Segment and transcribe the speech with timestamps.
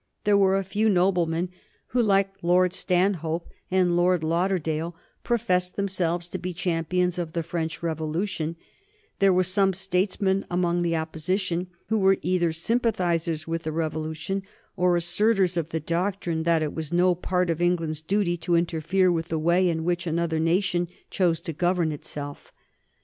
[0.23, 1.49] There were a few noblemen
[1.89, 7.83] who, like Lord Stanhope and Lord Lauderdale, professed themselves to be champions of the French
[7.83, 8.55] Revolution;
[9.19, 14.41] there were some statesmen among the Opposition who were either sympathizers with the Revolution
[14.75, 19.11] or asserters of the doctrine that it was no part of England's duty to interfere
[19.11, 22.51] with the way in which another nation chose to govern herself.